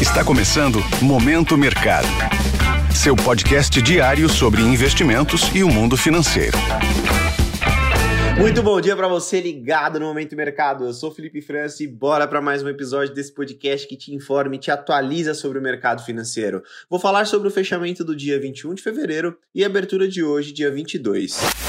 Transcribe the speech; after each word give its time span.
Está 0.00 0.24
começando 0.24 0.78
Momento 1.02 1.58
Mercado. 1.58 2.06
Seu 2.94 3.16
podcast 3.16 3.82
diário 3.82 4.28
sobre 4.28 4.62
investimentos 4.62 5.50
e 5.52 5.64
o 5.64 5.68
mundo 5.68 5.96
financeiro. 5.96 6.56
Muito 8.38 8.62
bom 8.62 8.80
dia 8.80 8.94
para 8.94 9.08
você 9.08 9.40
ligado 9.40 9.98
no 9.98 10.06
Momento 10.06 10.36
Mercado. 10.36 10.84
Eu 10.84 10.92
sou 10.92 11.10
Felipe 11.10 11.40
França 11.40 11.82
e 11.82 11.88
bora 11.88 12.28
para 12.28 12.40
mais 12.40 12.62
um 12.62 12.68
episódio 12.68 13.12
desse 13.12 13.32
podcast 13.32 13.88
que 13.88 13.96
te 13.96 14.14
informa 14.14 14.54
e 14.54 14.58
te 14.58 14.70
atualiza 14.70 15.34
sobre 15.34 15.58
o 15.58 15.62
mercado 15.62 16.04
financeiro. 16.04 16.62
Vou 16.88 17.00
falar 17.00 17.26
sobre 17.26 17.48
o 17.48 17.50
fechamento 17.50 18.04
do 18.04 18.14
dia 18.14 18.38
21 18.40 18.74
de 18.74 18.82
fevereiro 18.82 19.36
e 19.52 19.64
a 19.64 19.66
abertura 19.66 20.06
de 20.06 20.22
hoje, 20.22 20.52
dia 20.52 20.70
22. 20.70 21.67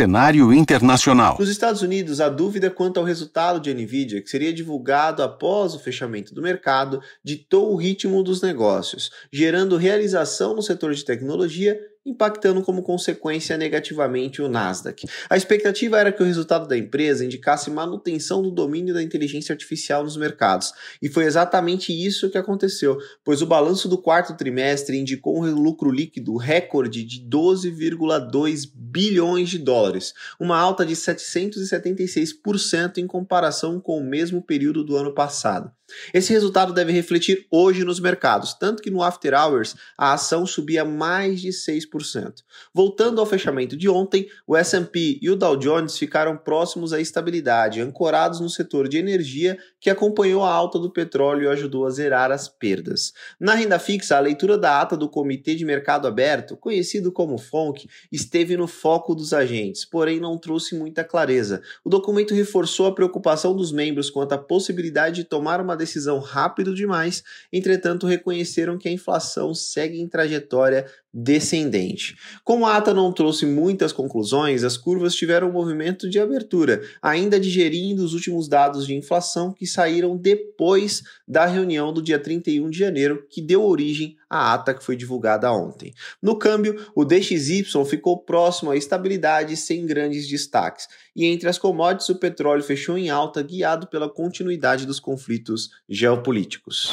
Cenário 0.00 0.50
internacional. 0.50 1.36
Nos 1.38 1.50
Estados 1.50 1.82
Unidos, 1.82 2.22
a 2.22 2.30
dúvida 2.30 2.70
quanto 2.70 2.98
ao 2.98 3.04
resultado 3.04 3.60
de 3.60 3.74
Nvidia, 3.74 4.22
que 4.22 4.30
seria 4.30 4.50
divulgado 4.50 5.22
após 5.22 5.74
o 5.74 5.78
fechamento 5.78 6.34
do 6.34 6.40
mercado, 6.40 7.02
ditou 7.22 7.70
o 7.70 7.76
ritmo 7.76 8.22
dos 8.22 8.40
negócios, 8.40 9.10
gerando 9.30 9.76
realização 9.76 10.54
no 10.54 10.62
setor 10.62 10.94
de 10.94 11.04
tecnologia 11.04 11.78
impactando 12.04 12.62
como 12.62 12.82
consequência 12.82 13.56
negativamente 13.56 14.40
o 14.40 14.48
Nasdaq. 14.48 15.06
A 15.28 15.36
expectativa 15.36 15.98
era 15.98 16.12
que 16.12 16.22
o 16.22 16.26
resultado 16.26 16.66
da 16.66 16.76
empresa 16.76 17.24
indicasse 17.24 17.70
manutenção 17.70 18.42
do 18.42 18.50
domínio 18.50 18.94
da 18.94 19.02
inteligência 19.02 19.52
artificial 19.52 20.02
nos 20.02 20.16
mercados, 20.16 20.72
e 21.02 21.08
foi 21.08 21.24
exatamente 21.24 21.92
isso 21.92 22.30
que 22.30 22.38
aconteceu, 22.38 22.98
pois 23.24 23.42
o 23.42 23.46
balanço 23.46 23.88
do 23.88 24.00
quarto 24.00 24.36
trimestre 24.36 24.98
indicou 24.98 25.38
um 25.38 25.54
lucro 25.54 25.90
líquido 25.90 26.36
recorde 26.36 27.04
de 27.04 27.20
12,2 27.28 28.70
bilhões 28.74 29.50
de 29.50 29.58
dólares, 29.58 30.14
uma 30.38 30.58
alta 30.58 30.86
de 30.86 30.94
776% 30.94 32.98
em 32.98 33.06
comparação 33.06 33.80
com 33.80 33.98
o 33.98 34.04
mesmo 34.04 34.42
período 34.42 34.84
do 34.84 34.96
ano 34.96 35.14
passado. 35.14 35.70
Esse 36.12 36.32
resultado 36.32 36.72
deve 36.72 36.92
refletir 36.92 37.46
hoje 37.50 37.84
nos 37.84 38.00
mercados, 38.00 38.54
tanto 38.54 38.82
que 38.82 38.90
no 38.90 39.02
after 39.02 39.34
hours 39.34 39.74
a 39.96 40.12
ação 40.12 40.46
subia 40.46 40.84
mais 40.84 41.40
de 41.40 41.48
6%. 41.48 42.42
Voltando 42.72 43.20
ao 43.20 43.26
fechamento 43.26 43.76
de 43.76 43.88
ontem, 43.88 44.28
o 44.46 44.56
S&P 44.56 45.18
e 45.20 45.30
o 45.30 45.36
Dow 45.36 45.56
Jones 45.56 45.98
ficaram 45.98 46.36
próximos 46.36 46.92
à 46.92 47.00
estabilidade, 47.00 47.80
ancorados 47.80 48.40
no 48.40 48.48
setor 48.48 48.88
de 48.88 48.98
energia 48.98 49.58
que 49.80 49.90
acompanhou 49.90 50.44
a 50.44 50.52
alta 50.52 50.78
do 50.78 50.90
petróleo 50.90 51.44
e 51.44 51.48
ajudou 51.48 51.86
a 51.86 51.90
zerar 51.90 52.30
as 52.30 52.48
perdas. 52.48 53.12
Na 53.38 53.54
renda 53.54 53.78
fixa, 53.78 54.16
a 54.16 54.20
leitura 54.20 54.58
da 54.58 54.80
ata 54.80 54.96
do 54.96 55.08
Comitê 55.08 55.54
de 55.54 55.64
Mercado 55.64 56.06
Aberto, 56.06 56.56
conhecido 56.56 57.10
como 57.10 57.38
FONC, 57.38 57.88
esteve 58.12 58.56
no 58.56 58.66
foco 58.66 59.14
dos 59.14 59.32
agentes, 59.32 59.84
porém 59.84 60.20
não 60.20 60.38
trouxe 60.38 60.74
muita 60.74 61.02
clareza. 61.02 61.62
O 61.84 61.88
documento 61.88 62.34
reforçou 62.34 62.86
a 62.86 62.94
preocupação 62.94 63.56
dos 63.56 63.72
membros 63.72 64.10
quanto 64.10 64.32
à 64.32 64.38
possibilidade 64.38 65.16
de 65.16 65.24
tomar 65.24 65.60
uma 65.60 65.76
decisão 65.80 66.20
rápido 66.20 66.74
demais, 66.74 67.22
entretanto 67.52 68.06
reconheceram 68.06 68.78
que 68.78 68.88
a 68.88 68.92
inflação 68.92 69.52
segue 69.52 70.00
em 70.00 70.08
trajetória 70.08 70.86
descendente. 71.12 72.16
Como 72.44 72.64
a 72.64 72.76
ata 72.76 72.94
não 72.94 73.12
trouxe 73.12 73.44
muitas 73.44 73.92
conclusões, 73.92 74.62
as 74.62 74.76
curvas 74.76 75.14
tiveram 75.14 75.48
um 75.48 75.52
movimento 75.52 76.08
de 76.08 76.20
abertura, 76.20 76.82
ainda 77.02 77.38
digerindo 77.38 78.04
os 78.04 78.14
últimos 78.14 78.48
dados 78.48 78.86
de 78.86 78.94
inflação 78.94 79.52
que 79.52 79.66
saíram 79.66 80.16
depois 80.16 81.02
da 81.26 81.46
reunião 81.46 81.92
do 81.92 82.00
dia 82.00 82.18
31 82.18 82.70
de 82.70 82.78
janeiro, 82.78 83.26
que 83.28 83.42
deu 83.42 83.64
origem 83.64 84.16
à 84.28 84.54
ata 84.54 84.72
que 84.72 84.84
foi 84.84 84.94
divulgada 84.94 85.52
ontem. 85.52 85.92
No 86.22 86.36
câmbio, 86.36 86.86
o 86.94 87.04
DXY 87.04 87.64
ficou 87.84 88.18
próximo 88.18 88.70
à 88.70 88.76
estabilidade 88.76 89.56
sem 89.56 89.84
grandes 89.84 90.28
destaques, 90.28 90.86
e 91.16 91.26
entre 91.26 91.48
as 91.48 91.58
commodities 91.58 92.08
o 92.08 92.18
petróleo 92.18 92.62
fechou 92.62 92.96
em 92.96 93.10
alta, 93.10 93.42
guiado 93.42 93.88
pela 93.88 94.08
continuidade 94.08 94.86
dos 94.86 95.00
conflitos 95.00 95.70
geopolíticos. 95.88 96.92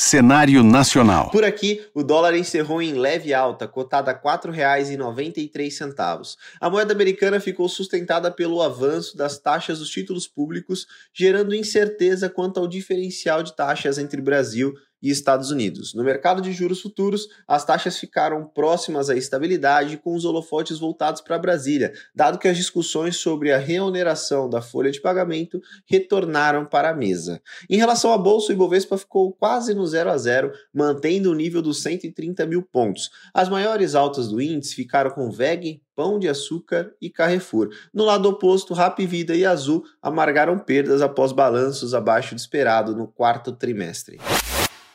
Cenário 0.00 0.62
nacional. 0.62 1.28
Por 1.28 1.44
aqui, 1.44 1.84
o 1.92 2.04
dólar 2.04 2.36
encerrou 2.36 2.80
em 2.80 2.92
leve 2.92 3.34
alta, 3.34 3.66
cotada 3.66 4.12
a 4.12 4.14
R$ 4.14 4.20
4,93. 4.20 6.36
A 6.60 6.70
moeda 6.70 6.94
americana 6.94 7.40
ficou 7.40 7.68
sustentada 7.68 8.30
pelo 8.30 8.62
avanço 8.62 9.16
das 9.16 9.40
taxas 9.40 9.80
dos 9.80 9.90
títulos 9.90 10.28
públicos, 10.28 10.86
gerando 11.12 11.52
incerteza 11.52 12.30
quanto 12.30 12.60
ao 12.60 12.68
diferencial 12.68 13.42
de 13.42 13.56
taxas 13.56 13.98
entre 13.98 14.22
Brasil 14.22 14.72
e 14.72 14.87
Estados 15.02 15.50
Unidos. 15.50 15.94
No 15.94 16.02
mercado 16.02 16.42
de 16.42 16.52
juros 16.52 16.80
futuros, 16.80 17.28
as 17.46 17.64
taxas 17.64 17.98
ficaram 17.98 18.44
próximas 18.44 19.08
à 19.08 19.16
estabilidade, 19.16 19.96
com 19.96 20.14
os 20.14 20.24
holofotes 20.24 20.78
voltados 20.78 21.20
para 21.20 21.38
Brasília, 21.38 21.92
dado 22.14 22.38
que 22.38 22.48
as 22.48 22.56
discussões 22.56 23.16
sobre 23.16 23.52
a 23.52 23.58
reoneração 23.58 24.48
da 24.48 24.60
folha 24.60 24.90
de 24.90 25.00
pagamento 25.00 25.60
retornaram 25.86 26.66
para 26.66 26.90
a 26.90 26.94
mesa. 26.94 27.40
Em 27.70 27.76
relação 27.76 28.12
à 28.12 28.18
bolsa, 28.18 28.50
o 28.50 28.54
Ibovespa 28.54 28.98
ficou 28.98 29.32
quase 29.32 29.74
no 29.74 29.86
0 29.86 30.10
a 30.10 30.18
0, 30.18 30.52
mantendo 30.72 31.30
o 31.30 31.34
nível 31.34 31.62
dos 31.62 31.82
130 31.82 32.46
mil 32.46 32.62
pontos. 32.62 33.10
As 33.32 33.48
maiores 33.48 33.94
altas 33.94 34.28
do 34.28 34.40
índice 34.40 34.74
ficaram 34.74 35.10
com 35.10 35.30
VEG, 35.30 35.80
Pão 35.94 36.18
de 36.18 36.28
Açúcar 36.28 36.92
e 37.00 37.10
Carrefour. 37.10 37.70
No 37.92 38.04
lado 38.04 38.28
oposto, 38.28 38.72
Rap 38.72 39.04
Vida 39.04 39.34
e 39.34 39.44
Azul 39.44 39.82
amargaram 40.00 40.56
perdas 40.56 41.02
após 41.02 41.32
balanços 41.32 41.92
abaixo 41.92 42.36
do 42.36 42.38
esperado 42.38 42.94
no 42.94 43.08
quarto 43.08 43.50
trimestre 43.50 44.18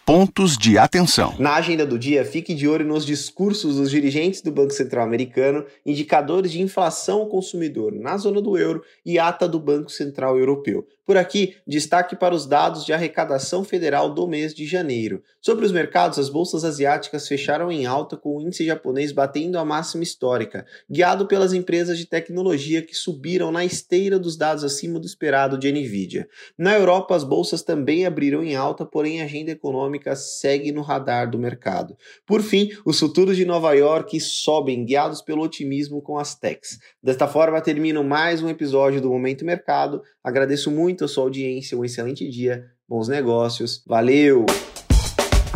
pontos 0.05 0.57
de 0.57 0.77
atenção. 0.77 1.33
Na 1.39 1.55
agenda 1.55 1.85
do 1.85 1.97
dia, 1.97 2.25
fique 2.25 2.53
de 2.53 2.67
olho 2.67 2.85
nos 2.85 3.05
discursos 3.05 3.77
dos 3.77 3.89
dirigentes 3.89 4.41
do 4.41 4.51
Banco 4.51 4.71
Central 4.71 5.05
Americano, 5.05 5.65
indicadores 5.85 6.51
de 6.51 6.61
inflação 6.61 7.21
ao 7.21 7.27
consumidor 7.27 7.93
na 7.93 8.17
zona 8.17 8.41
do 8.41 8.57
euro 8.57 8.83
e 9.05 9.17
ata 9.17 9.47
do 9.47 9.59
Banco 9.59 9.89
Central 9.89 10.37
Europeu. 10.37 10.85
Por 11.05 11.17
aqui, 11.17 11.57
destaque 11.67 12.15
para 12.15 12.33
os 12.33 12.45
dados 12.45 12.85
de 12.85 12.93
arrecadação 12.93 13.65
federal 13.65 14.09
do 14.09 14.25
mês 14.25 14.53
de 14.53 14.65
janeiro. 14.65 15.21
Sobre 15.41 15.65
os 15.65 15.71
mercados, 15.71 16.17
as 16.17 16.29
bolsas 16.29 16.63
asiáticas 16.63 17.27
fecharam 17.27 17.69
em 17.69 17.85
alta 17.85 18.15
com 18.15 18.37
o 18.37 18.41
índice 18.41 18.65
japonês 18.65 19.11
batendo 19.11 19.57
a 19.57 19.65
máxima 19.65 20.01
histórica, 20.03 20.65
guiado 20.89 21.27
pelas 21.27 21.51
empresas 21.51 21.97
de 21.97 22.05
tecnologia 22.05 22.81
que 22.81 22.95
subiram 22.95 23.51
na 23.51 23.65
esteira 23.65 24.17
dos 24.17 24.37
dados 24.37 24.63
acima 24.63 24.97
do 24.97 25.05
esperado 25.05 25.57
de 25.57 25.69
Nvidia. 25.69 26.25
Na 26.57 26.73
Europa, 26.73 27.13
as 27.13 27.25
bolsas 27.25 27.61
também 27.61 28.05
abriram 28.05 28.41
em 28.41 28.55
alta, 28.55 28.85
porém 28.85 29.21
a 29.21 29.25
agenda 29.25 29.51
econômica 29.51 29.92
segue 30.15 30.71
no 30.71 30.81
radar 30.81 31.29
do 31.29 31.37
mercado. 31.37 31.97
Por 32.25 32.41
fim, 32.41 32.69
os 32.85 32.99
futuros 32.99 33.35
de 33.35 33.45
Nova 33.45 33.73
York 33.73 34.19
sobem, 34.19 34.85
guiados 34.85 35.21
pelo 35.21 35.41
otimismo 35.43 36.01
com 36.01 36.17
as 36.17 36.35
techs. 36.35 36.79
Desta 37.01 37.27
forma, 37.27 37.61
termino 37.61 38.03
mais 38.03 38.41
um 38.41 38.49
episódio 38.49 39.01
do 39.01 39.09
Momento 39.09 39.45
Mercado. 39.45 40.01
Agradeço 40.23 40.71
muito 40.71 41.05
a 41.05 41.07
sua 41.07 41.23
audiência, 41.23 41.77
um 41.77 41.85
excelente 41.85 42.29
dia, 42.29 42.65
bons 42.87 43.07
negócios. 43.07 43.83
Valeu! 43.87 44.45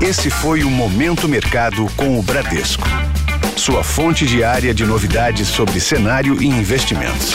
Esse 0.01 0.29
foi 0.29 0.63
o 0.63 0.69
Momento 0.69 1.27
Mercado 1.27 1.87
com 1.95 2.19
o 2.19 2.21
Bradesco. 2.21 2.87
Sua 3.55 3.83
fonte 3.83 4.25
diária 4.27 4.73
de 4.73 4.85
novidades 4.85 5.47
sobre 5.47 5.79
cenário 5.79 6.41
e 6.41 6.45
investimentos. 6.45 7.33